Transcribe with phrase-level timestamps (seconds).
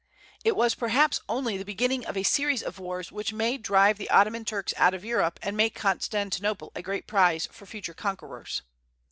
[0.43, 4.09] It was perhaps only the beginning of a series of wars which may drive the
[4.09, 8.63] Ottoman Turks out of Europe, and make Constantinople a great prize for future conquerors.